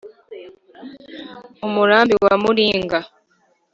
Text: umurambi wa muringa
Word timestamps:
umurambi 1.65 2.13
wa 2.25 2.35
muringa 2.43 2.99